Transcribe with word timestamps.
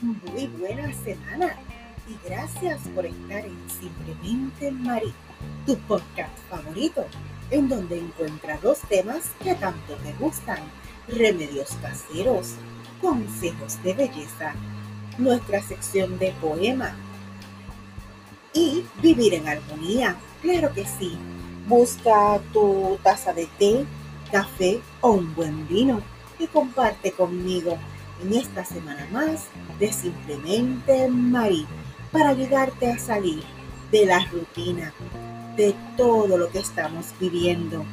Muy 0.00 0.48
buena 0.58 0.92
semana 1.04 1.54
y 2.08 2.28
gracias 2.28 2.80
por 2.96 3.06
estar 3.06 3.44
en 3.44 3.56
Simplemente 3.70 4.72
Marí, 4.72 5.14
tu 5.66 5.78
podcast 5.78 6.36
favorito, 6.50 7.06
en 7.52 7.68
donde 7.68 8.00
encuentras 8.00 8.60
los 8.64 8.80
temas 8.80 9.30
que 9.40 9.54
tanto 9.54 9.94
te 9.94 10.12
gustan, 10.14 10.58
remedios 11.06 11.70
caseros, 11.80 12.54
consejos 13.00 13.80
de 13.84 13.94
belleza, 13.94 14.54
nuestra 15.16 15.62
sección 15.62 16.18
de 16.18 16.32
poema 16.40 16.92
y 18.52 18.84
vivir 19.00 19.34
en 19.34 19.46
armonía, 19.46 20.16
claro 20.42 20.74
que 20.74 20.84
sí. 20.84 21.16
Busca 21.66 22.40
tu 22.52 22.98
taza 23.02 23.32
de 23.32 23.46
té, 23.58 23.84
café 24.30 24.80
o 25.00 25.10
un 25.10 25.34
buen 25.34 25.66
vino 25.66 26.00
y 26.38 26.46
comparte 26.46 27.12
conmigo 27.12 27.76
en 28.22 28.34
esta 28.34 28.64
semana 28.64 29.06
más 29.12 29.46
de 29.78 29.92
Simplemente 29.92 31.08
Marí 31.08 31.66
para 32.12 32.30
ayudarte 32.30 32.90
a 32.90 32.98
salir 32.98 33.42
de 33.90 34.06
la 34.06 34.24
rutina, 34.26 34.92
de 35.56 35.74
todo 35.96 36.38
lo 36.38 36.48
que 36.50 36.60
estamos 36.60 37.12
viviendo. 37.18 37.84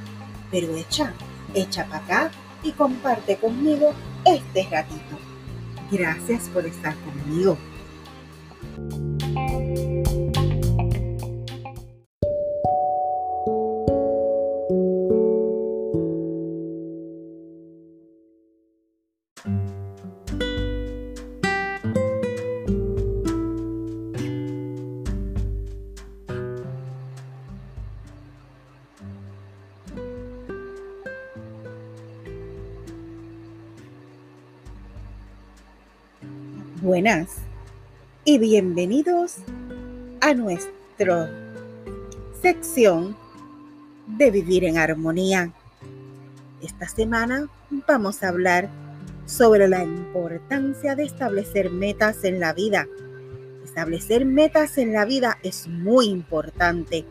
Pero 0.51 0.75
echa, 0.75 1.13
echa 1.53 1.85
para 1.85 2.03
acá 2.03 2.31
y 2.61 2.71
comparte 2.71 3.37
conmigo 3.37 3.93
este 4.25 4.67
ratito. 4.69 5.17
Gracias 5.91 6.43
por 6.49 6.65
estar 6.65 6.95
conmigo. 6.97 7.57
Buenas 36.83 37.29
y 38.25 38.39
bienvenidos 38.39 39.37
a 40.19 40.33
nuestra 40.33 41.31
sección 42.41 43.15
de 44.05 44.29
vivir 44.29 44.65
en 44.65 44.77
armonía. 44.77 45.53
Esta 46.61 46.89
semana 46.89 47.47
vamos 47.87 48.21
a 48.21 48.27
hablar 48.27 48.69
sobre 49.25 49.69
la 49.69 49.85
importancia 49.85 50.93
de 50.97 51.05
establecer 51.05 51.71
metas 51.71 52.25
en 52.25 52.41
la 52.41 52.51
vida. 52.51 52.85
Establecer 53.63 54.25
metas 54.25 54.77
en 54.77 54.91
la 54.91 55.05
vida 55.05 55.37
es 55.41 55.69
muy 55.69 56.07
importante. 56.07 57.05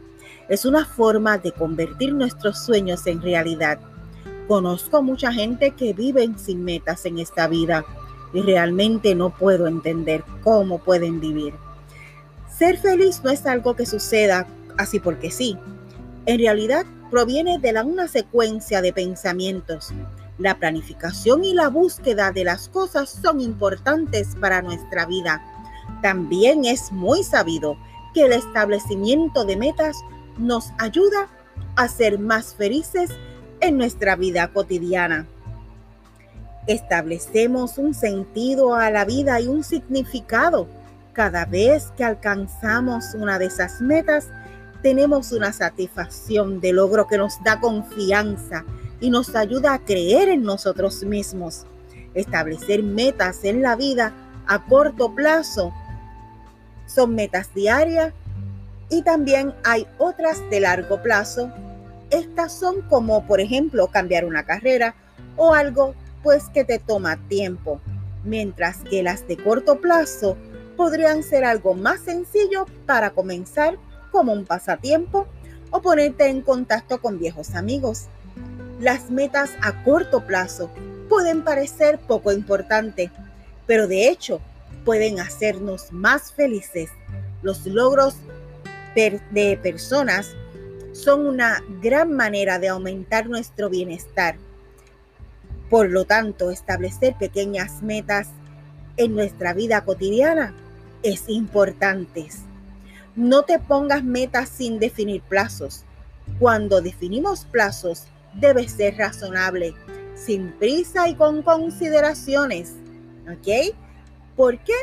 Es 0.50 0.66
una 0.66 0.84
forma 0.84 1.38
de 1.38 1.50
convertir 1.52 2.12
nuestros 2.12 2.62
sueños 2.62 3.06
en 3.06 3.22
realidad. 3.22 3.80
Conozco 4.48 5.02
mucha 5.02 5.32
gente 5.32 5.70
que 5.70 5.94
vive 5.94 6.28
sin 6.36 6.62
metas 6.62 7.06
en 7.06 7.18
esta 7.18 7.48
vida 7.48 7.86
y 8.32 8.42
realmente 8.42 9.14
no 9.14 9.30
puedo 9.30 9.66
entender 9.66 10.24
cómo 10.42 10.78
pueden 10.78 11.20
vivir. 11.20 11.54
Ser 12.48 12.78
feliz 12.78 13.22
no 13.24 13.30
es 13.30 13.46
algo 13.46 13.74
que 13.74 13.86
suceda 13.86 14.46
así 14.78 15.00
porque 15.00 15.30
sí. 15.30 15.58
En 16.26 16.38
realidad 16.38 16.86
proviene 17.10 17.58
de 17.58 17.78
una 17.82 18.08
secuencia 18.08 18.80
de 18.80 18.92
pensamientos. 18.92 19.92
La 20.38 20.58
planificación 20.58 21.44
y 21.44 21.54
la 21.54 21.68
búsqueda 21.68 22.32
de 22.32 22.44
las 22.44 22.68
cosas 22.68 23.10
son 23.10 23.40
importantes 23.40 24.36
para 24.40 24.62
nuestra 24.62 25.06
vida. 25.06 25.42
También 26.00 26.64
es 26.64 26.90
muy 26.90 27.22
sabido 27.22 27.76
que 28.14 28.24
el 28.24 28.32
establecimiento 28.32 29.44
de 29.44 29.56
metas 29.56 29.96
nos 30.38 30.70
ayuda 30.78 31.28
a 31.76 31.88
ser 31.88 32.18
más 32.18 32.54
felices 32.54 33.10
en 33.60 33.76
nuestra 33.76 34.16
vida 34.16 34.48
cotidiana 34.52 35.26
establecemos 36.66 37.78
un 37.78 37.94
sentido 37.94 38.74
a 38.74 38.90
la 38.90 39.04
vida 39.04 39.40
y 39.40 39.48
un 39.48 39.64
significado. 39.64 40.68
Cada 41.12 41.44
vez 41.44 41.92
que 41.96 42.04
alcanzamos 42.04 43.14
una 43.14 43.38
de 43.38 43.46
esas 43.46 43.80
metas, 43.80 44.28
tenemos 44.82 45.32
una 45.32 45.52
satisfacción 45.52 46.60
de 46.60 46.72
logro 46.72 47.06
que 47.06 47.18
nos 47.18 47.42
da 47.44 47.60
confianza 47.60 48.64
y 49.00 49.10
nos 49.10 49.34
ayuda 49.34 49.74
a 49.74 49.78
creer 49.78 50.28
en 50.28 50.42
nosotros 50.42 51.02
mismos. 51.02 51.66
Establecer 52.14 52.82
metas 52.82 53.44
en 53.44 53.62
la 53.62 53.76
vida 53.76 54.12
a 54.46 54.64
corto 54.64 55.14
plazo 55.14 55.72
son 56.86 57.14
metas 57.14 57.52
diarias 57.54 58.12
y 58.90 59.02
también 59.02 59.54
hay 59.64 59.86
otras 59.98 60.38
de 60.50 60.60
largo 60.60 61.02
plazo. 61.02 61.50
Estas 62.10 62.52
son 62.52 62.82
como, 62.82 63.26
por 63.26 63.40
ejemplo, 63.40 63.86
cambiar 63.88 64.24
una 64.24 64.44
carrera 64.44 64.94
o 65.36 65.54
algo 65.54 65.94
pues 66.22 66.44
que 66.48 66.64
te 66.64 66.78
toma 66.78 67.16
tiempo, 67.28 67.80
mientras 68.24 68.78
que 68.78 69.02
las 69.02 69.26
de 69.26 69.36
corto 69.36 69.80
plazo 69.80 70.36
podrían 70.76 71.22
ser 71.22 71.44
algo 71.44 71.74
más 71.74 72.00
sencillo 72.00 72.66
para 72.86 73.10
comenzar 73.10 73.78
como 74.10 74.32
un 74.32 74.44
pasatiempo 74.44 75.26
o 75.70 75.80
ponerte 75.80 76.28
en 76.28 76.42
contacto 76.42 77.00
con 77.00 77.18
viejos 77.18 77.54
amigos. 77.54 78.06
Las 78.80 79.10
metas 79.10 79.50
a 79.62 79.82
corto 79.84 80.26
plazo 80.26 80.70
pueden 81.08 81.44
parecer 81.44 81.98
poco 82.00 82.32
importantes, 82.32 83.10
pero 83.66 83.86
de 83.86 84.08
hecho 84.08 84.40
pueden 84.84 85.20
hacernos 85.20 85.92
más 85.92 86.32
felices. 86.32 86.90
Los 87.42 87.66
logros 87.66 88.16
de 88.94 89.58
personas 89.62 90.34
son 90.92 91.26
una 91.26 91.62
gran 91.80 92.12
manera 92.12 92.58
de 92.58 92.68
aumentar 92.68 93.28
nuestro 93.28 93.70
bienestar 93.70 94.36
por 95.72 95.88
lo 95.88 96.04
tanto, 96.04 96.50
establecer 96.50 97.14
pequeñas 97.14 97.82
metas 97.82 98.28
en 98.98 99.14
nuestra 99.14 99.54
vida 99.54 99.86
cotidiana 99.86 100.54
es 101.02 101.30
importante. 101.30 102.28
No 103.16 103.44
te 103.44 103.58
pongas 103.58 104.04
metas 104.04 104.50
sin 104.50 104.78
definir 104.78 105.22
plazos. 105.22 105.84
Cuando 106.38 106.82
definimos 106.82 107.46
plazos, 107.46 108.04
debe 108.34 108.68
ser 108.68 108.98
razonable, 108.98 109.72
sin 110.14 110.52
prisa 110.58 111.08
y 111.08 111.14
con 111.14 111.40
consideraciones. 111.40 112.74
¿Ok? 113.26 113.74
¿Por 114.36 114.58
qué? 114.58 114.74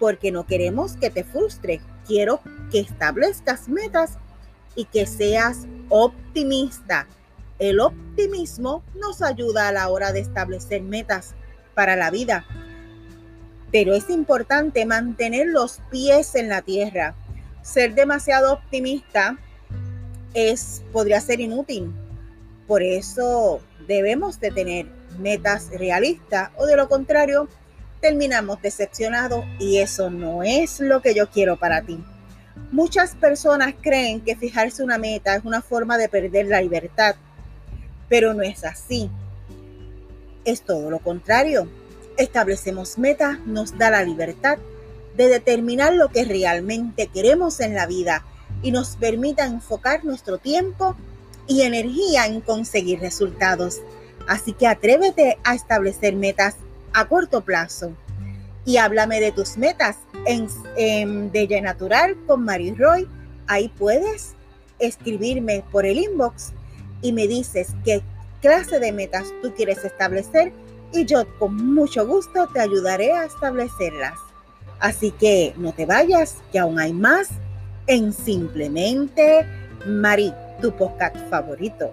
Porque 0.00 0.32
no 0.32 0.46
queremos 0.46 0.96
que 0.96 1.10
te 1.10 1.22
frustre. 1.22 1.80
Quiero 2.08 2.40
que 2.72 2.80
establezcas 2.80 3.68
metas 3.68 4.18
y 4.74 4.86
que 4.86 5.06
seas 5.06 5.68
optimista 5.90 7.06
el 7.58 7.80
optimismo 7.80 8.82
nos 8.94 9.22
ayuda 9.22 9.68
a 9.68 9.72
la 9.72 9.88
hora 9.88 10.12
de 10.12 10.20
establecer 10.20 10.82
metas 10.82 11.34
para 11.74 11.96
la 11.96 12.10
vida, 12.10 12.44
pero 13.70 13.94
es 13.94 14.10
importante 14.10 14.86
mantener 14.86 15.48
los 15.48 15.80
pies 15.90 16.34
en 16.34 16.48
la 16.48 16.62
tierra. 16.62 17.14
Ser 17.62 17.94
demasiado 17.94 18.52
optimista 18.52 19.38
es 20.34 20.82
podría 20.92 21.20
ser 21.20 21.40
inútil. 21.40 21.92
Por 22.66 22.82
eso 22.82 23.60
debemos 23.86 24.40
de 24.40 24.50
tener 24.50 24.86
metas 25.18 25.70
realistas 25.70 26.50
o 26.56 26.66
de 26.66 26.76
lo 26.76 26.88
contrario 26.88 27.48
terminamos 28.00 28.60
decepcionados 28.60 29.44
y 29.58 29.78
eso 29.78 30.10
no 30.10 30.42
es 30.42 30.80
lo 30.80 31.00
que 31.00 31.14
yo 31.14 31.30
quiero 31.30 31.56
para 31.56 31.82
ti. 31.82 31.98
Muchas 32.70 33.14
personas 33.14 33.74
creen 33.80 34.20
que 34.20 34.36
fijarse 34.36 34.82
una 34.82 34.98
meta 34.98 35.34
es 35.34 35.44
una 35.44 35.62
forma 35.62 35.96
de 35.96 36.08
perder 36.08 36.46
la 36.46 36.60
libertad 36.60 37.16
pero 38.08 38.34
no 38.34 38.42
es 38.42 38.64
así. 38.64 39.10
Es 40.44 40.62
todo 40.62 40.90
lo 40.90 40.98
contrario. 40.98 41.68
Establecemos 42.16 42.98
metas, 42.98 43.38
nos 43.46 43.76
da 43.76 43.90
la 43.90 44.04
libertad 44.04 44.58
de 45.16 45.28
determinar 45.28 45.94
lo 45.94 46.08
que 46.08 46.24
realmente 46.24 47.06
queremos 47.06 47.60
en 47.60 47.74
la 47.74 47.86
vida 47.86 48.24
y 48.62 48.72
nos 48.72 48.96
permita 48.96 49.44
enfocar 49.44 50.04
nuestro 50.04 50.38
tiempo 50.38 50.96
y 51.46 51.62
energía 51.62 52.26
en 52.26 52.40
conseguir 52.40 53.00
resultados. 53.00 53.80
Así 54.26 54.52
que 54.52 54.66
atrévete 54.66 55.38
a 55.44 55.54
establecer 55.54 56.16
metas 56.16 56.56
a 56.92 57.06
corto 57.06 57.42
plazo 57.42 57.92
y 58.64 58.78
háblame 58.78 59.20
de 59.20 59.32
tus 59.32 59.56
metas 59.56 59.98
en, 60.26 60.48
en 60.76 61.30
Natural 61.62 62.16
con 62.26 62.44
Mary 62.44 62.74
Roy. 62.74 63.08
Ahí 63.46 63.68
puedes 63.68 64.34
escribirme 64.78 65.62
por 65.70 65.84
el 65.84 65.98
inbox 65.98 66.52
y 67.04 67.12
me 67.12 67.28
dices 67.28 67.68
qué 67.84 68.02
clase 68.40 68.80
de 68.80 68.90
metas 68.90 69.26
tú 69.42 69.52
quieres 69.54 69.84
establecer 69.84 70.52
y 70.90 71.04
yo 71.04 71.24
con 71.38 71.74
mucho 71.74 72.06
gusto 72.06 72.48
te 72.52 72.60
ayudaré 72.60 73.12
a 73.12 73.26
establecerlas. 73.26 74.18
Así 74.80 75.10
que 75.12 75.54
no 75.58 75.72
te 75.72 75.84
vayas, 75.86 76.42
que 76.50 76.58
aún 76.58 76.78
hay 76.78 76.94
más 76.94 77.28
en 77.86 78.12
Simplemente 78.12 79.46
Mari, 79.86 80.32
tu 80.62 80.74
podcast 80.74 81.16
favorito. 81.28 81.92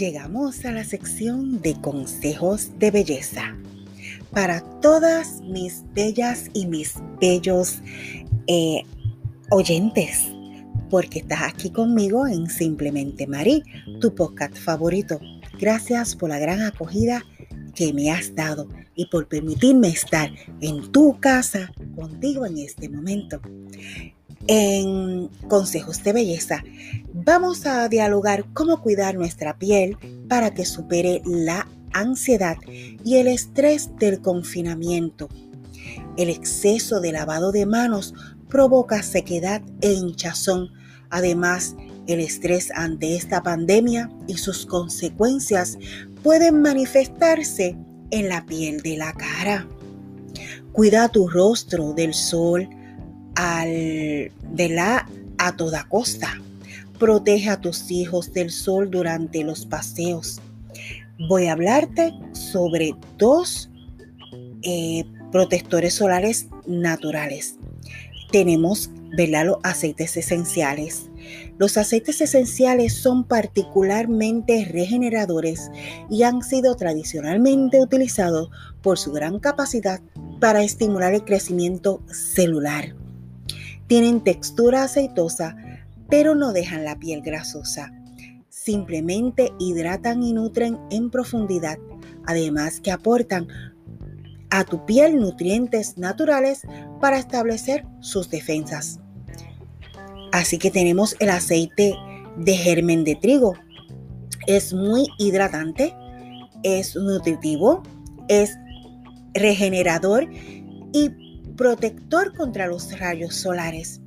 Llegamos 0.00 0.64
a 0.64 0.72
la 0.72 0.82
sección 0.82 1.60
de 1.60 1.78
consejos 1.78 2.70
de 2.78 2.90
belleza. 2.90 3.54
Para 4.30 4.62
todas 4.80 5.42
mis 5.42 5.84
bellas 5.92 6.46
y 6.54 6.66
mis 6.66 6.94
bellos 7.20 7.80
eh, 8.46 8.82
oyentes, 9.50 10.26
porque 10.88 11.18
estás 11.18 11.42
aquí 11.42 11.68
conmigo 11.68 12.26
en 12.26 12.48
Simplemente 12.48 13.26
Marí, 13.26 13.62
tu 14.00 14.14
podcast 14.14 14.56
favorito. 14.56 15.20
Gracias 15.58 16.16
por 16.16 16.30
la 16.30 16.38
gran 16.38 16.62
acogida 16.62 17.22
que 17.74 17.92
me 17.92 18.10
has 18.10 18.34
dado 18.34 18.68
y 18.94 19.04
por 19.04 19.28
permitirme 19.28 19.88
estar 19.88 20.30
en 20.62 20.90
tu 20.92 21.20
casa 21.20 21.70
contigo 21.94 22.46
en 22.46 22.56
este 22.56 22.88
momento. 22.88 23.38
En 24.46 25.28
Consejos 25.48 26.02
de 26.02 26.14
Belleza 26.14 26.64
vamos 27.24 27.66
a 27.66 27.88
dialogar 27.88 28.44
cómo 28.52 28.80
cuidar 28.80 29.14
nuestra 29.14 29.58
piel 29.58 29.96
para 30.28 30.52
que 30.52 30.64
supere 30.64 31.22
la 31.24 31.66
ansiedad 31.92 32.56
y 33.04 33.16
el 33.16 33.28
estrés 33.28 33.90
del 33.98 34.20
confinamiento. 34.20 35.28
El 36.16 36.28
exceso 36.28 37.00
de 37.00 37.12
lavado 37.12 37.52
de 37.52 37.66
manos 37.66 38.14
provoca 38.48 39.02
sequedad 39.02 39.62
e 39.80 39.92
hinchazón. 39.92 40.70
Además, 41.10 41.76
el 42.06 42.20
estrés 42.20 42.70
ante 42.74 43.16
esta 43.16 43.42
pandemia 43.42 44.10
y 44.26 44.36
sus 44.36 44.66
consecuencias 44.66 45.78
pueden 46.22 46.62
manifestarse 46.62 47.76
en 48.10 48.28
la 48.28 48.44
piel 48.46 48.80
de 48.82 48.96
la 48.96 49.12
cara. 49.12 49.68
Cuida 50.72 51.08
tu 51.08 51.28
rostro 51.28 51.92
del 51.92 52.14
sol 52.14 52.68
al, 53.34 53.68
de 53.68 54.68
la 54.68 55.08
a 55.38 55.56
toda 55.56 55.84
costa. 55.88 56.40
Protege 57.00 57.48
a 57.48 57.60
tus 57.60 57.90
hijos 57.90 58.32
del 58.32 58.50
sol 58.50 58.90
durante 58.90 59.42
los 59.42 59.66
paseos. 59.66 60.40
Voy 61.28 61.46
a 61.46 61.52
hablarte 61.52 62.14
sobre 62.32 62.94
dos 63.18 63.70
eh, 64.62 65.04
protectores 65.32 65.94
solares 65.94 66.46
naturales. 66.66 67.56
Tenemos 68.30 68.90
los 69.16 69.58
aceites 69.62 70.16
esenciales. 70.16 71.10
Los 71.58 71.76
aceites 71.76 72.20
esenciales 72.20 72.94
son 72.94 73.24
particularmente 73.24 74.66
regeneradores 74.70 75.70
y 76.08 76.22
han 76.22 76.42
sido 76.42 76.76
tradicionalmente 76.76 77.80
utilizados 77.80 78.50
por 78.82 78.98
su 78.98 79.12
gran 79.12 79.40
capacidad 79.40 80.00
para 80.38 80.62
estimular 80.62 81.14
el 81.14 81.24
crecimiento 81.24 82.02
celular. 82.06 82.94
Tienen 83.86 84.22
textura 84.22 84.84
aceitosa, 84.84 85.56
pero 86.10 86.34
no 86.34 86.52
dejan 86.52 86.84
la 86.84 86.98
piel 86.98 87.22
grasosa. 87.22 87.92
Simplemente 88.48 89.52
hidratan 89.58 90.22
y 90.22 90.32
nutren 90.32 90.78
en 90.90 91.10
profundidad, 91.10 91.78
además 92.26 92.80
que 92.80 92.90
aportan 92.90 93.48
a 94.50 94.64
tu 94.64 94.84
piel 94.84 95.18
nutrientes 95.20 95.96
naturales 95.96 96.62
para 97.00 97.18
establecer 97.18 97.86
sus 98.00 98.28
defensas. 98.28 98.98
Así 100.32 100.58
que 100.58 100.70
tenemos 100.70 101.16
el 101.20 101.30
aceite 101.30 101.94
de 102.36 102.56
germen 102.56 103.04
de 103.04 103.16
trigo. 103.16 103.54
Es 104.46 104.72
muy 104.72 105.06
hidratante, 105.18 105.94
es 106.62 106.96
nutritivo, 106.96 107.82
es 108.28 108.56
regenerador 109.34 110.28
y 110.92 111.10
protector 111.56 112.36
contra 112.36 112.66
los 112.66 112.98
rayos 112.98 113.34
solares. 113.34 114.00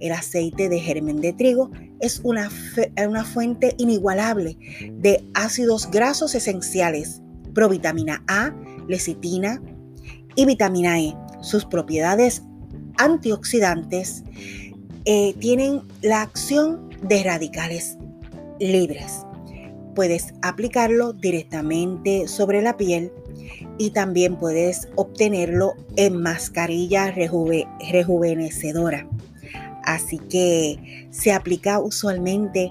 El 0.00 0.12
aceite 0.12 0.68
de 0.68 0.80
germen 0.80 1.20
de 1.20 1.32
trigo 1.32 1.70
es 2.00 2.20
una, 2.24 2.50
una 3.06 3.24
fuente 3.24 3.74
inigualable 3.78 4.56
de 4.92 5.24
ácidos 5.34 5.90
grasos 5.90 6.34
esenciales, 6.34 7.22
provitamina 7.54 8.22
A, 8.26 8.54
lecitina 8.88 9.62
y 10.34 10.46
vitamina 10.46 11.00
E. 11.00 11.14
Sus 11.40 11.64
propiedades 11.64 12.42
antioxidantes 12.98 14.24
eh, 15.04 15.34
tienen 15.38 15.82
la 16.02 16.22
acción 16.22 16.90
de 17.02 17.22
radicales 17.22 17.98
libres. 18.58 19.24
Puedes 19.94 20.34
aplicarlo 20.42 21.12
directamente 21.12 22.26
sobre 22.26 22.62
la 22.62 22.76
piel 22.76 23.12
y 23.78 23.90
también 23.90 24.36
puedes 24.36 24.88
obtenerlo 24.96 25.74
en 25.96 26.20
mascarilla 26.20 27.10
rejuvenecedora. 27.12 29.06
Así 29.86 30.18
que 30.18 31.08
se 31.10 31.32
aplica 31.32 31.78
usualmente 31.80 32.70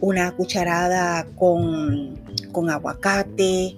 una 0.00 0.32
cucharada 0.32 1.26
con, 1.36 2.18
con 2.52 2.70
aguacate, 2.70 3.76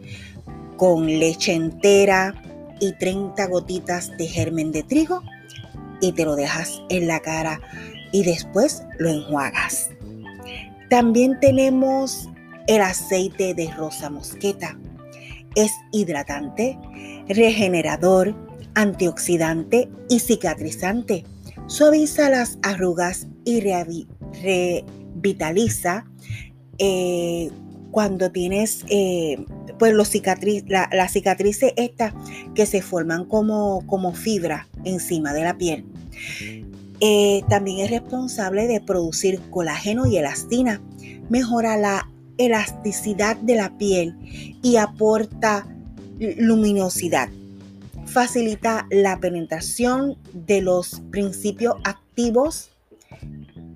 con 0.77 1.07
leche 1.07 1.55
entera 1.55 2.35
y 2.81 2.93
30 2.93 3.47
gotitas 3.47 4.11
de 4.19 4.27
germen 4.27 4.73
de 4.73 4.83
trigo 4.83 5.23
y 6.01 6.13
te 6.13 6.25
lo 6.25 6.37
dejas 6.37 6.83
en 6.89 7.07
la 7.07 7.21
cara 7.21 7.61
y 8.13 8.25
después 8.25 8.85
lo 8.99 9.09
enjuagas. 9.09 9.91
También 10.91 11.39
tenemos 11.41 12.29
el 12.67 12.83
aceite 12.83 13.55
de 13.55 13.71
rosa 13.73 14.11
mosqueta. 14.11 14.79
Es 15.55 15.73
hidratante, 15.93 16.79
regenerador, 17.29 18.35
antioxidante 18.75 19.89
y 20.09 20.21
cicatrizante. 20.21 21.25
Suaviza 21.67 22.31
las 22.31 22.59
arrugas 22.63 23.27
y 23.45 23.61
revitaliza 24.43 26.07
eh, 26.79 27.51
cuando 27.91 28.31
tienes 28.31 28.85
eh, 28.89 29.45
pues 29.79 29.93
los 29.95 30.09
cicatriz, 30.09 30.65
la, 30.69 30.89
la 30.93 31.09
cicatrices 31.09 31.73
estas 31.77 32.15
que 32.55 32.67
se 32.67 32.83
forman 32.83 33.25
como, 33.25 33.85
como 33.87 34.13
fibra 34.13 34.69
encima 34.85 35.33
de 35.33 35.43
la 35.43 35.59
piel. 35.59 35.85
Eh, 37.01 37.43
también 37.49 37.81
es 37.81 37.91
responsable 37.91 38.67
de 38.67 38.81
producir 38.81 39.41
colágeno 39.51 40.07
y 40.07 40.17
elastina, 40.17 40.81
mejora 41.29 41.77
la 41.77 42.09
elasticidad 42.39 43.37
de 43.37 43.57
la 43.57 43.77
piel 43.77 44.17
y 44.63 44.77
aporta 44.77 45.67
luminosidad. 46.19 47.29
Facilita 48.17 48.87
la 48.91 49.21
penetración 49.21 50.17
de 50.33 50.63
los 50.63 51.03
principios 51.11 51.75
activos 51.85 52.71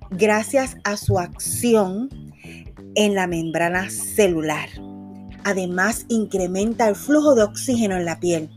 gracias 0.09 0.77
a 0.83 0.97
su 0.97 1.19
acción 1.19 2.09
en 2.95 3.13
la 3.13 3.27
membrana 3.27 3.91
celular. 3.91 4.67
Además, 5.43 6.07
incrementa 6.09 6.89
el 6.89 6.95
flujo 6.95 7.35
de 7.35 7.43
oxígeno 7.43 7.97
en 7.97 8.05
la 8.05 8.19
piel. 8.19 8.49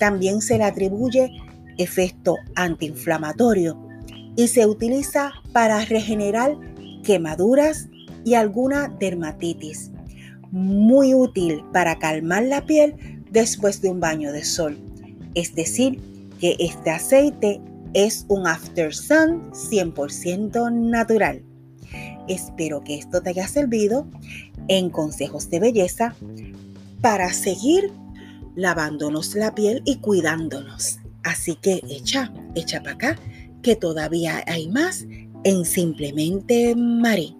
También 0.00 0.40
se 0.40 0.58
le 0.58 0.64
atribuye 0.64 1.30
efecto 1.78 2.34
antiinflamatorio 2.56 3.80
y 4.34 4.48
se 4.48 4.66
utiliza 4.66 5.30
para 5.52 5.84
regenerar 5.84 6.56
quemaduras 7.04 7.88
y 8.24 8.34
alguna 8.34 8.88
dermatitis. 8.98 9.92
Muy 10.50 11.14
útil 11.14 11.62
para 11.72 12.00
calmar 12.00 12.42
la 12.42 12.66
piel 12.66 13.22
después 13.30 13.80
de 13.82 13.88
un 13.88 14.00
baño 14.00 14.32
de 14.32 14.44
sol. 14.44 14.91
Es 15.34 15.54
decir, 15.54 16.00
que 16.40 16.56
este 16.58 16.90
aceite 16.90 17.60
es 17.94 18.24
un 18.28 18.46
after 18.46 18.94
sun 18.94 19.50
100% 19.52 20.72
natural. 20.72 21.42
Espero 22.28 22.82
que 22.82 22.96
esto 22.96 23.20
te 23.22 23.30
haya 23.30 23.48
servido 23.48 24.06
en 24.68 24.90
consejos 24.90 25.50
de 25.50 25.60
belleza 25.60 26.14
para 27.00 27.32
seguir 27.32 27.90
lavándonos 28.54 29.34
la 29.34 29.54
piel 29.54 29.82
y 29.84 29.96
cuidándonos. 29.96 30.98
Así 31.24 31.56
que 31.56 31.80
echa, 31.88 32.32
echa 32.54 32.80
para 32.82 32.94
acá 32.94 33.18
que 33.62 33.76
todavía 33.76 34.42
hay 34.46 34.68
más 34.68 35.06
en 35.44 35.64
Simplemente 35.64 36.74
Marí. 36.76 37.36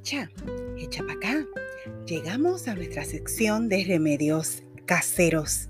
Echa, 0.00 0.30
echa 0.76 1.02
para 1.02 1.14
acá. 1.14 1.46
Llegamos 2.06 2.68
a 2.68 2.74
nuestra 2.74 3.04
sección 3.04 3.68
de 3.68 3.84
remedios 3.84 4.62
caseros. 4.86 5.68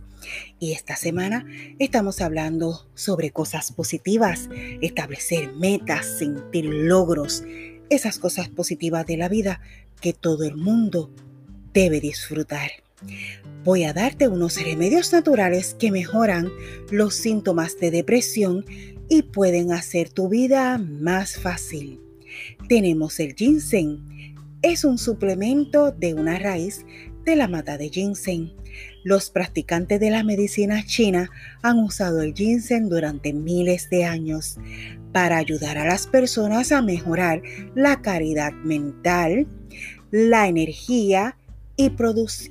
Y 0.59 0.73
esta 0.73 0.97
semana 0.97 1.47
estamos 1.79 2.21
hablando 2.21 2.87
sobre 2.95 3.31
cosas 3.31 3.73
positivas, 3.73 4.49
establecer 4.81 5.53
metas, 5.55 6.07
sentir 6.19 6.67
logros, 6.67 7.43
esas 7.89 8.19
cosas 8.19 8.49
positivas 8.49 9.07
de 9.07 9.17
la 9.17 9.29
vida 9.29 9.61
que 10.01 10.13
todo 10.13 10.45
el 10.45 10.57
mundo 10.57 11.11
debe 11.73 12.01
disfrutar. 12.01 12.71
Voy 13.65 13.85
a 13.85 13.93
darte 13.93 14.29
unos 14.29 14.63
remedios 14.63 15.13
naturales 15.13 15.75
que 15.75 15.91
mejoran 15.91 16.51
los 16.91 17.15
síntomas 17.15 17.79
de 17.79 17.91
depresión 17.91 18.65
y 19.09 19.23
pueden 19.23 19.73
hacer 19.73 20.11
tu 20.11 20.29
vida 20.29 20.79
más 20.79 21.37
fácil. 21.37 22.10
Tenemos 22.69 23.21
el 23.21 23.35
ginseng. 23.35 24.37
Es 24.63 24.85
un 24.85 24.99
suplemento 24.99 25.91
de 25.93 26.15
una 26.15 26.39
raíz 26.39 26.85
de 27.25 27.37
la 27.37 27.49
mata 27.49 27.79
de 27.79 27.89
ginseng. 27.89 28.53
Los 29.05 29.31
practicantes 29.31 30.01
de 30.01 30.11
la 30.11 30.23
medicina 30.23 30.85
china 30.85 31.31
han 31.63 31.79
usado 31.79 32.23
el 32.23 32.35
ginseng 32.35 32.89
durante 32.89 33.33
miles 33.33 33.89
de 33.91 34.05
años 34.05 34.59
para 35.13 35.39
ayudar 35.39 35.79
a 35.79 35.87
las 35.87 36.07
personas 36.07 36.73
a 36.73 36.83
mejorar 36.83 37.43
la 37.75 38.01
caridad 38.03 38.53
mental, 38.53 39.47
la 40.11 40.49
energía 40.49 41.37
y, 41.77 41.91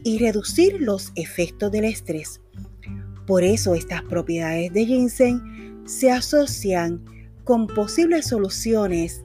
y 0.04 0.18
reducir 0.18 0.82
los 0.82 1.12
efectos 1.16 1.72
del 1.72 1.86
estrés. 1.86 2.42
Por 3.28 3.44
eso 3.44 3.76
estas 3.76 4.02
propiedades 4.04 4.74
de 4.74 4.86
ginseng 4.86 5.84
se 5.86 6.12
asocian 6.12 7.04
con 7.44 7.68
posibles 7.68 8.28
soluciones 8.28 9.24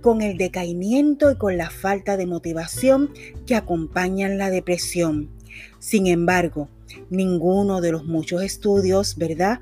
con 0.00 0.22
el 0.22 0.36
decaimiento 0.38 1.30
y 1.30 1.36
con 1.36 1.56
la 1.56 1.70
falta 1.70 2.16
de 2.16 2.26
motivación 2.26 3.10
que 3.46 3.54
acompañan 3.54 4.38
la 4.38 4.50
depresión. 4.50 5.30
Sin 5.78 6.06
embargo, 6.06 6.68
ninguno 7.10 7.80
de 7.80 7.92
los 7.92 8.04
muchos 8.04 8.42
estudios, 8.42 9.16
¿verdad?, 9.16 9.60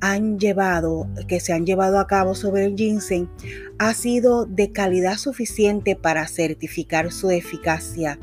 han 0.00 0.40
llevado, 0.40 1.06
que 1.28 1.38
se 1.38 1.52
han 1.52 1.64
llevado 1.64 2.00
a 2.00 2.08
cabo 2.08 2.34
sobre 2.34 2.64
el 2.64 2.74
ginseng, 2.74 3.30
ha 3.78 3.94
sido 3.94 4.46
de 4.46 4.72
calidad 4.72 5.16
suficiente 5.16 5.94
para 5.94 6.26
certificar 6.26 7.12
su 7.12 7.30
eficacia. 7.30 8.18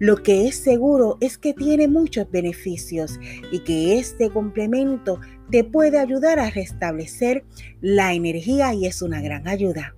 Lo 0.00 0.16
que 0.16 0.48
es 0.48 0.56
seguro 0.56 1.18
es 1.20 1.38
que 1.38 1.54
tiene 1.54 1.86
muchos 1.86 2.28
beneficios 2.28 3.20
y 3.52 3.60
que 3.60 3.96
este 4.00 4.28
complemento 4.30 5.20
te 5.52 5.62
puede 5.62 6.00
ayudar 6.00 6.40
a 6.40 6.50
restablecer 6.50 7.44
la 7.80 8.12
energía 8.12 8.74
y 8.74 8.86
es 8.86 9.00
una 9.00 9.20
gran 9.20 9.46
ayuda. 9.46 9.94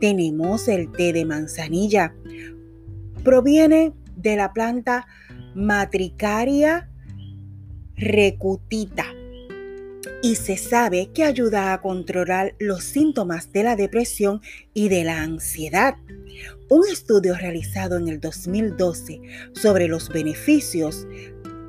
Tenemos 0.00 0.68
el 0.68 0.90
té 0.92 1.12
de 1.12 1.24
manzanilla. 1.24 2.14
Proviene 3.22 3.92
de 4.16 4.36
la 4.36 4.52
planta 4.52 5.06
Matricaria 5.54 6.88
recutita 7.96 9.04
y 10.22 10.36
se 10.36 10.56
sabe 10.56 11.10
que 11.12 11.24
ayuda 11.24 11.72
a 11.72 11.80
controlar 11.80 12.54
los 12.58 12.84
síntomas 12.84 13.52
de 13.52 13.62
la 13.62 13.76
depresión 13.76 14.40
y 14.74 14.88
de 14.88 15.04
la 15.04 15.22
ansiedad. 15.22 15.96
Un 16.68 16.86
estudio 16.90 17.36
realizado 17.36 17.96
en 17.96 18.08
el 18.08 18.20
2012 18.20 19.20
sobre 19.52 19.88
los 19.88 20.08
beneficios 20.08 21.06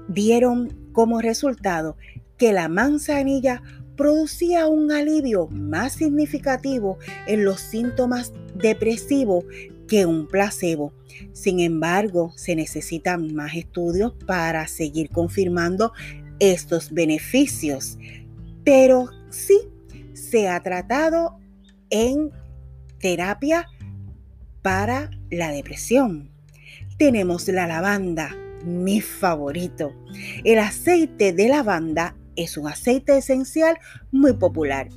dieron 0.08 0.92
como 0.94 1.22
resultado 1.22 1.98
que 2.38 2.54
la 2.54 2.70
manzanilla 2.70 3.62
producía 4.02 4.66
un 4.66 4.92
alivio 4.92 5.48
más 5.52 5.94
significativo 5.94 6.98
en 7.28 7.46
los 7.46 7.60
síntomas 7.60 8.34
depresivos 8.56 9.46
que 9.88 10.08
un 10.08 10.28
placebo. 10.28 10.92
Sin 11.34 11.60
embargo, 11.60 12.34
se 12.36 12.56
necesitan 12.56 13.36
más 13.36 13.54
estudios 13.54 14.14
para 14.26 14.68
seguir 14.68 15.12
confirmando 15.12 15.94
estos 16.40 16.92
beneficios, 16.92 18.00
pero 18.64 19.08
sí 19.30 19.60
se 20.14 20.50
ha 20.50 20.64
tratado 20.64 21.38
en 21.92 22.32
terapia 22.98 23.68
para 24.64 25.12
la 25.30 25.52
depresión. 25.52 26.32
Tenemos 26.98 27.48
la 27.50 27.68
lavanda, 27.68 28.36
mi 28.66 29.00
favorito. 29.00 29.94
El 30.44 30.58
aceite 30.58 31.34
de 31.34 31.50
lavanda 31.50 32.16
es 32.36 32.58
un 32.58 32.68
aceite 32.68 33.18
esencial 33.18 33.78
muy 34.12 34.34
popular. 34.34 34.90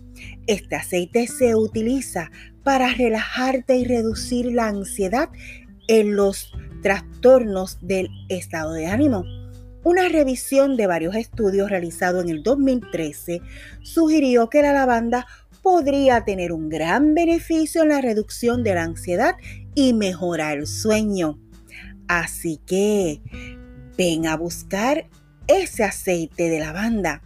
Este 0.47 0.77
aceite 0.77 1.27
se 1.27 1.55
utiliza 1.55 2.31
para 2.63 2.93
relajarte 2.95 3.77
y 3.77 3.85
reducir 3.85 4.47
la 4.53 4.69
ansiedad 4.69 5.29
en 5.89 6.17
los 6.17 6.53
trastornos 6.83 7.79
del 7.81 8.09
estado 8.29 8.73
de 8.73 8.87
ánimo. 8.87 9.25
Una 9.85 10.09
revisión 10.09 10.77
de 10.77 10.87
varios 10.87 11.15
estudios 11.15 11.69
realizados 11.69 12.25
en 12.25 12.31
el 12.31 12.43
2013 12.43 13.43
sugirió 13.83 14.49
que 14.49 14.63
la 14.63 14.73
lavanda 14.73 15.27
podría 15.63 16.25
tener 16.25 16.53
un 16.53 16.69
gran 16.69 17.15
beneficio 17.15 17.83
en 17.83 17.91
la 17.91 18.01
reducción 18.01 18.63
de 18.63 18.75
la 18.75 18.83
ansiedad 18.83 19.35
y 19.75 19.93
mejorar 19.93 20.59
el 20.59 20.67
sueño. 20.67 21.39
Así 22.09 22.61
que 22.67 23.21
ven 23.97 24.27
a 24.27 24.37
buscar 24.37 25.09
ese 25.47 25.85
aceite 25.85 26.49
de 26.49 26.61
lavanda. 26.61 27.23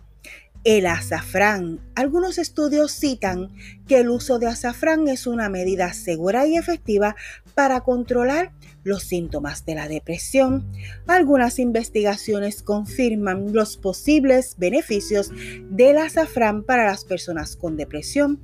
El 0.64 0.86
azafrán. 0.86 1.80
Algunos 1.94 2.36
estudios 2.36 2.92
citan 2.92 3.50
que 3.86 4.00
el 4.00 4.10
uso 4.10 4.38
de 4.38 4.48
azafrán 4.48 5.06
es 5.08 5.26
una 5.26 5.48
medida 5.48 5.92
segura 5.92 6.46
y 6.46 6.56
efectiva 6.56 7.14
para 7.54 7.80
controlar 7.80 8.52
los 8.82 9.04
síntomas 9.04 9.64
de 9.64 9.76
la 9.76 9.88
depresión. 9.88 10.66
Algunas 11.06 11.58
investigaciones 11.58 12.62
confirman 12.62 13.52
los 13.52 13.76
posibles 13.76 14.56
beneficios 14.58 15.30
del 15.70 15.98
azafrán 15.98 16.64
para 16.64 16.86
las 16.86 17.04
personas 17.04 17.56
con 17.56 17.76
depresión. 17.76 18.40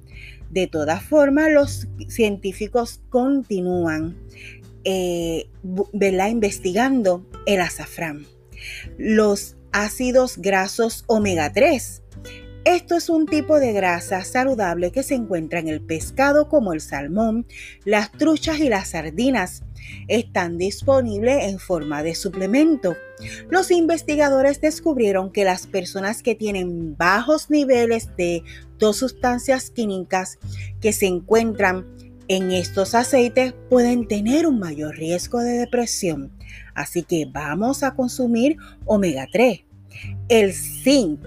De 0.50 0.66
todas 0.68 1.02
formas, 1.02 1.50
los 1.50 1.88
científicos 2.08 3.00
continúan 3.10 4.16
eh, 4.84 5.48
investigando 6.30 7.26
el 7.46 7.60
azafrán. 7.60 8.26
Los 8.98 9.56
ácidos 9.74 10.38
grasos 10.38 11.04
omega 11.08 11.52
3 11.52 12.04
esto 12.64 12.96
es 12.96 13.10
un 13.10 13.26
tipo 13.26 13.60
de 13.60 13.74
grasa 13.74 14.24
saludable 14.24 14.90
que 14.90 15.02
se 15.02 15.14
encuentra 15.14 15.58
en 15.58 15.68
el 15.68 15.82
pescado 15.82 16.48
como 16.48 16.72
el 16.72 16.80
salmón, 16.80 17.46
las 17.84 18.10
truchas 18.10 18.58
y 18.58 18.70
las 18.70 18.88
sardinas. 18.88 19.64
Están 20.08 20.56
disponibles 20.56 21.44
en 21.44 21.58
forma 21.58 22.02
de 22.02 22.14
suplemento. 22.14 22.96
Los 23.50 23.70
investigadores 23.70 24.62
descubrieron 24.62 25.30
que 25.30 25.44
las 25.44 25.66
personas 25.66 26.22
que 26.22 26.34
tienen 26.34 26.96
bajos 26.96 27.50
niveles 27.50 28.08
de 28.16 28.42
dos 28.78 28.96
sustancias 28.96 29.68
químicas 29.68 30.38
que 30.80 30.94
se 30.94 31.04
encuentran 31.04 31.86
en 32.28 32.50
estos 32.52 32.94
aceites 32.94 33.54
pueden 33.68 34.06
tener 34.08 34.46
un 34.46 34.58
mayor 34.58 34.96
riesgo 34.96 35.40
de 35.40 35.58
depresión. 35.58 36.30
Así 36.74 37.02
que 37.02 37.26
vamos 37.30 37.82
a 37.82 37.94
consumir 37.94 38.56
omega 38.86 39.26
3. 39.30 39.64
El 40.28 40.52
zinc 40.52 41.20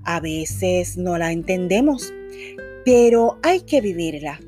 A 0.04 0.21
veces 0.21 0.97
no 0.97 1.16
la 1.16 1.32
entendemos, 1.32 2.12
pero 2.85 3.38
hay 3.42 3.62
que 3.62 3.80
vivirla. 3.80 4.38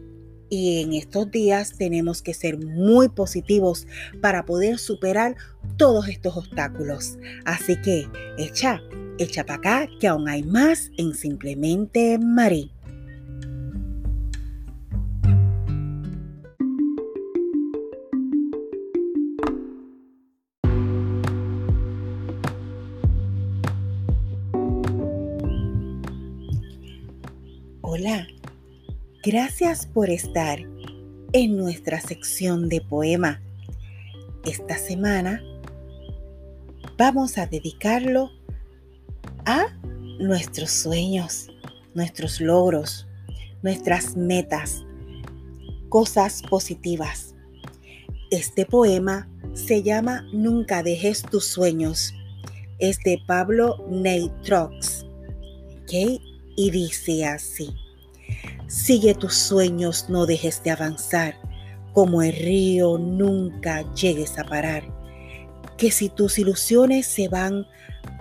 Y 0.51 0.83
en 0.83 0.93
estos 0.93 1.31
días 1.31 1.73
tenemos 1.79 2.21
que 2.21 2.35
ser 2.35 2.59
muy 2.59 3.09
positivos 3.09 3.87
para 4.21 4.45
poder 4.45 4.79
superar 4.79 5.37
todos 5.79 6.07
estos 6.09 6.37
obstáculos. 6.37 7.19
Así 7.47 7.81
que 7.81 8.07
echa, 8.37 8.83
echa 9.19 9.45
para 9.45 9.57
acá 9.57 9.89
que 9.99 10.07
aún 10.07 10.29
hay 10.29 10.43
más 10.43 10.91
en 10.99 11.15
Simplemente 11.15 12.19
Marí. 12.19 12.74
Hola, 27.87 28.27
gracias 29.23 29.85
por 29.85 30.09
estar 30.09 30.59
en 31.35 31.55
nuestra 31.59 32.01
sección 32.01 32.71
de 32.71 32.81
poema. 32.81 33.43
Esta 34.47 34.79
semana 34.79 35.43
vamos 36.97 37.37
a 37.37 37.47
dedicarlo 37.47 38.31
a 39.45 39.67
nuestros 40.19 40.71
sueños, 40.71 41.51
nuestros 41.93 42.41
logros, 42.41 43.07
nuestras 43.63 44.17
metas, 44.17 44.83
cosas 45.91 46.41
positivas. 46.49 47.35
Este 48.31 48.65
poema 48.65 49.29
se 49.53 49.83
llama 49.83 50.27
Nunca 50.33 50.83
dejes 50.83 51.21
tus 51.21 51.45
sueños. 51.45 52.15
Es 52.79 52.99
de 53.01 53.19
Pablo 53.27 53.85
Neytrox. 53.91 55.05
Y 56.57 56.71
dice 56.71 57.27
así. 57.27 57.75
Sigue 58.67 59.15
tus 59.15 59.35
sueños, 59.35 60.07
no 60.09 60.27
dejes 60.27 60.63
de 60.63 60.71
avanzar. 60.71 61.35
Como 61.93 62.23
el 62.23 62.33
río, 62.33 62.99
nunca 62.99 63.85
llegues 63.95 64.39
a 64.39 64.45
parar 64.45 64.95
que 65.77 65.91
si 65.91 66.09
tus 66.09 66.39
ilusiones 66.39 67.07
se 67.07 67.29
van 67.29 67.67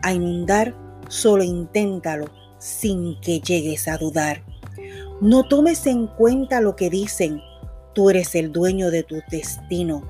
a 0.01 0.13
inundar, 0.13 0.75
solo 1.07 1.43
inténtalo 1.43 2.29
sin 2.57 3.19
que 3.21 3.39
llegues 3.39 3.87
a 3.87 3.97
dudar. 3.97 4.43
No 5.21 5.43
tomes 5.47 5.85
en 5.85 6.07
cuenta 6.07 6.61
lo 6.61 6.75
que 6.75 6.89
dicen, 6.89 7.41
tú 7.93 8.09
eres 8.09 8.35
el 8.35 8.51
dueño 8.51 8.89
de 8.89 9.03
tu 9.03 9.21
destino. 9.29 10.03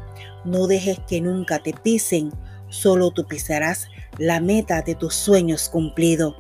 No 0.46 0.68
dejes 0.68 1.00
que 1.08 1.22
nunca 1.22 1.60
te 1.60 1.74
pisen, 1.74 2.32
solo 2.70 3.12
tú 3.12 3.26
pisarás 3.26 3.88
la 4.18 4.40
meta 4.40 4.82
de 4.82 4.96
tus 4.96 5.14
sueños 5.14 5.70
cumplido. 5.70 6.36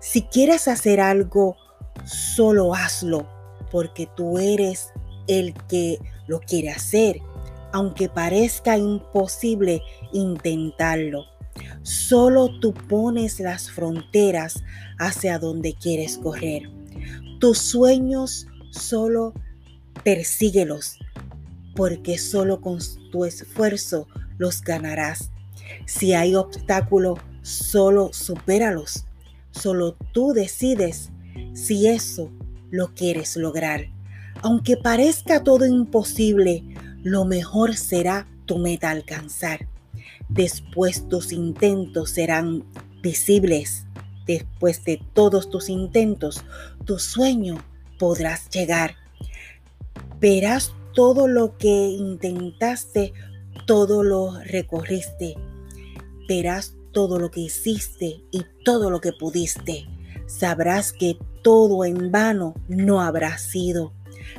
Si 0.00 0.22
quieres 0.22 0.68
hacer 0.68 1.00
algo, 1.00 1.56
solo 2.04 2.74
hazlo, 2.74 3.26
porque 3.70 4.08
tú 4.16 4.38
eres 4.38 4.92
el 5.26 5.54
que 5.68 5.98
lo 6.26 6.40
quiere 6.40 6.70
hacer 6.70 7.20
aunque 7.76 8.08
parezca 8.08 8.78
imposible 8.78 9.82
intentarlo. 10.12 11.26
Solo 11.82 12.58
tú 12.58 12.72
pones 12.72 13.38
las 13.38 13.70
fronteras 13.70 14.62
hacia 14.98 15.38
donde 15.38 15.74
quieres 15.74 16.16
correr. 16.16 16.70
Tus 17.38 17.58
sueños 17.58 18.46
solo 18.70 19.34
persíguelos, 20.04 20.98
porque 21.74 22.16
solo 22.16 22.62
con 22.62 22.78
tu 23.12 23.26
esfuerzo 23.26 24.08
los 24.38 24.62
ganarás. 24.62 25.30
Si 25.84 26.14
hay 26.14 26.34
obstáculos, 26.34 27.18
solo 27.42 28.10
supéralos. 28.14 29.04
Solo 29.60 29.96
tú 30.12 30.32
decides 30.32 31.10
si 31.54 31.88
eso 31.88 32.30
lo 32.70 32.94
quieres 32.94 33.36
lograr. 33.36 33.86
Aunque 34.42 34.76
parezca 34.76 35.42
todo 35.42 35.66
imposible, 35.66 36.62
lo 37.02 37.24
mejor 37.24 37.76
será 37.76 38.26
tu 38.44 38.58
meta 38.58 38.90
alcanzar. 38.90 39.68
Después 40.28 41.08
tus 41.08 41.32
intentos 41.32 42.10
serán 42.10 42.64
visibles. 43.02 43.86
Después 44.26 44.84
de 44.84 45.00
todos 45.14 45.48
tus 45.50 45.68
intentos, 45.68 46.44
tu 46.84 46.98
sueño 46.98 47.58
podrás 47.98 48.50
llegar. 48.50 48.96
Verás 50.20 50.74
todo 50.94 51.28
lo 51.28 51.56
que 51.56 51.68
intentaste, 51.68 53.12
todo 53.66 54.02
lo 54.02 54.38
recorriste. 54.40 55.36
Verás 56.28 56.74
todo 56.92 57.18
lo 57.18 57.30
que 57.30 57.40
hiciste 57.40 58.24
y 58.32 58.44
todo 58.66 58.90
lo 58.90 59.00
que 59.00 59.12
pudiste. 59.12 59.86
Sabrás 60.26 60.92
que 60.92 61.16
todo 61.42 61.84
en 61.84 62.10
vano 62.10 62.54
no 62.66 63.00
habrá 63.00 63.38
sido. 63.38 63.92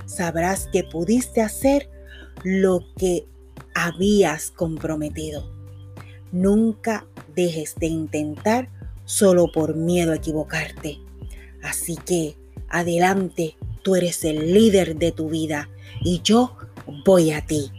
Sabrás 0.06 0.68
que 0.68 0.84
pudiste 0.84 1.42
hacer 1.42 1.90
lo 2.44 2.82
que 2.98 3.26
habías 3.74 4.52
comprometido. 4.52 5.50
Nunca 6.34 7.08
dejes 7.36 7.76
de 7.76 7.88
intentar 7.88 8.70
solo 9.06 9.50
por 9.50 9.76
miedo 9.76 10.12
a 10.12 10.18
equivocarte. 10.18 11.00
Así 11.64 11.96
que 11.96 12.36
adelante, 12.68 13.56
tú 13.82 13.96
eres 13.96 14.26
el 14.26 14.54
líder 14.54 14.98
de 14.98 15.14
tu 15.14 15.30
vida 15.30 15.70
y 16.02 16.22
yo 16.22 16.58
voy 17.06 17.32
a 17.32 17.46
ti 17.46 17.72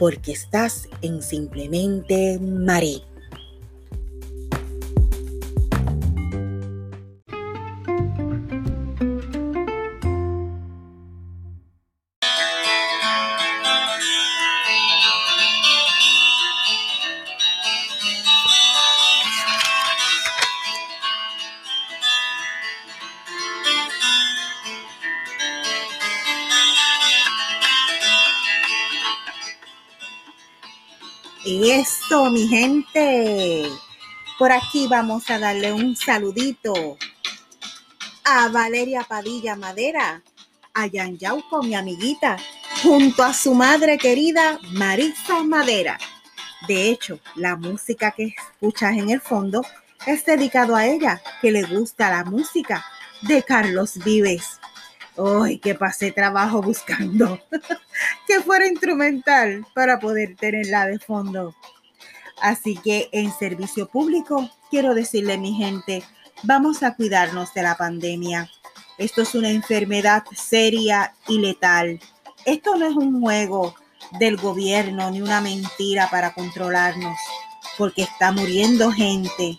porque 0.00 0.32
estás 0.32 0.88
en 1.00 1.22
Simplemente 1.22 2.40
Marí. 2.40 3.04
Esto, 31.60 32.30
mi 32.30 32.48
gente. 32.48 33.68
Por 34.38 34.52
aquí 34.52 34.86
vamos 34.88 35.28
a 35.28 35.38
darle 35.38 35.72
un 35.72 35.94
saludito 35.94 36.96
a 38.24 38.48
Valeria 38.48 39.02
Padilla 39.02 39.54
Madera, 39.54 40.22
a 40.72 40.86
Yan 40.86 41.18
Yauco, 41.18 41.62
mi 41.62 41.74
amiguita, 41.74 42.38
junto 42.82 43.22
a 43.22 43.34
su 43.34 43.54
madre 43.54 43.98
querida 43.98 44.58
Marisa 44.72 45.42
Madera. 45.42 45.98
De 46.66 46.88
hecho, 46.88 47.20
la 47.36 47.56
música 47.56 48.12
que 48.12 48.34
escuchas 48.36 48.96
en 48.96 49.10
el 49.10 49.20
fondo 49.20 49.62
es 50.06 50.24
dedicado 50.24 50.74
a 50.74 50.86
ella, 50.86 51.20
que 51.42 51.52
le 51.52 51.64
gusta 51.64 52.10
la 52.10 52.24
música 52.24 52.84
de 53.20 53.42
Carlos 53.42 53.98
Vives. 54.02 54.58
¡Ay, 55.18 55.58
que 55.58 55.74
pasé 55.74 56.12
trabajo 56.12 56.62
buscando 56.62 57.38
que 58.32 58.40
fuera 58.40 58.66
instrumental 58.66 59.66
para 59.74 59.98
poder 59.98 60.36
tenerla 60.36 60.86
de 60.86 60.98
fondo! 60.98 61.54
Así 62.40 62.76
que 62.76 63.10
en 63.12 63.30
servicio 63.30 63.86
público, 63.88 64.48
quiero 64.70 64.94
decirle, 64.94 65.36
mi 65.36 65.52
gente, 65.52 66.02
vamos 66.42 66.82
a 66.82 66.94
cuidarnos 66.94 67.52
de 67.52 67.62
la 67.62 67.76
pandemia. 67.76 68.50
Esto 68.96 69.20
es 69.22 69.34
una 69.34 69.50
enfermedad 69.50 70.24
seria 70.34 71.14
y 71.28 71.40
letal. 71.40 72.00
Esto 72.46 72.76
no 72.76 72.86
es 72.86 72.96
un 72.96 73.20
juego 73.20 73.74
del 74.18 74.38
gobierno 74.38 75.10
ni 75.10 75.20
una 75.20 75.42
mentira 75.42 76.08
para 76.10 76.32
controlarnos, 76.32 77.18
porque 77.76 78.02
está 78.02 78.32
muriendo 78.32 78.90
gente, 78.92 79.58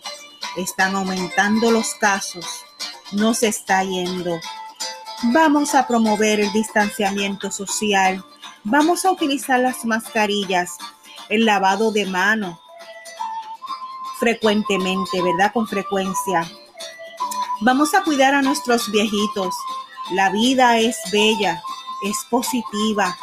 están 0.56 0.96
aumentando 0.96 1.70
los 1.70 1.94
casos, 1.94 2.44
no 3.12 3.34
se 3.34 3.46
está 3.46 3.84
yendo 3.84 4.40
Vamos 5.32 5.74
a 5.74 5.86
promover 5.86 6.40
el 6.40 6.52
distanciamiento 6.52 7.50
social. 7.50 8.22
Vamos 8.64 9.04
a 9.04 9.12
utilizar 9.12 9.60
las 9.60 9.84
mascarillas, 9.84 10.78
el 11.28 11.44
lavado 11.44 11.92
de 11.92 12.06
mano 12.06 12.58
frecuentemente, 14.18 15.20
¿verdad? 15.20 15.52
Con 15.52 15.68
frecuencia. 15.68 16.50
Vamos 17.60 17.92
a 17.92 18.02
cuidar 18.02 18.34
a 18.34 18.40
nuestros 18.40 18.90
viejitos. 18.90 19.54
La 20.12 20.30
vida 20.30 20.78
es 20.78 20.96
bella, 21.12 21.62
es 22.04 22.16
positiva, 22.30 23.14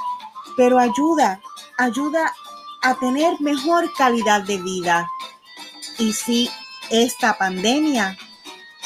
pero 0.55 0.77
ayuda, 0.77 1.41
ayuda 1.79 2.33
a 2.83 2.93
tener 2.99 3.41
mejor 3.41 3.91
calidad 3.93 4.41
de 4.43 4.61
vida. 4.61 5.09
Y 5.97 6.13
si 6.13 6.51
esta 6.91 7.35
pandemia 7.37 8.15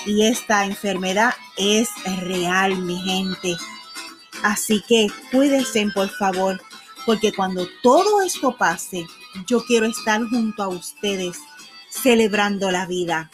y 0.06 0.26
esta 0.26 0.64
enfermedad 0.64 1.34
es 1.58 1.90
real, 2.22 2.78
mi 2.78 2.98
gente. 3.02 3.58
Así 4.46 4.84
que 4.88 5.08
cuídense, 5.32 5.88
por 5.92 6.08
favor, 6.08 6.62
porque 7.04 7.34
cuando 7.34 7.68
todo 7.82 8.22
esto 8.22 8.56
pase, 8.56 9.08
yo 9.48 9.66
quiero 9.66 9.88
estar 9.88 10.22
junto 10.30 10.62
a 10.62 10.68
ustedes 10.68 11.40
celebrando 11.90 12.70
la 12.70 12.86
vida. 12.86 13.32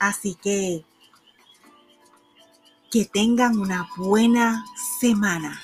Así 0.00 0.36
que 0.42 0.84
que 2.90 3.04
tengan 3.04 3.60
una 3.60 3.88
buena 3.96 4.64
semana. 5.00 5.62